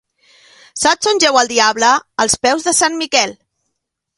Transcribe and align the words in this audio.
Saps 0.83 1.09
on 1.11 1.21
jeu 1.23 1.37
el 1.41 1.51
diable? 1.53 1.91
Als 2.25 2.39
peus 2.47 2.67
de 2.71 2.77
sant 2.79 2.99
Miquel. 3.03 3.37